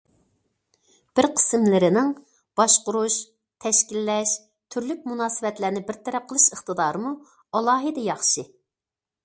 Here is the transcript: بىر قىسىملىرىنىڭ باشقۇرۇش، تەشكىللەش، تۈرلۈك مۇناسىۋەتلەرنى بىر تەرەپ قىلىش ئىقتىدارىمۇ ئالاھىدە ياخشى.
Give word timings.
بىر 1.17 1.27
قىسىملىرىنىڭ 1.39 2.09
باشقۇرۇش، 2.61 3.17
تەشكىللەش، 3.67 4.33
تۈرلۈك 4.77 5.07
مۇناسىۋەتلەرنى 5.13 5.87
بىر 5.91 6.03
تەرەپ 6.09 6.29
قىلىش 6.33 6.51
ئىقتىدارىمۇ 6.57 7.15
ئالاھىدە 7.59 8.11
ياخشى. 8.11 8.51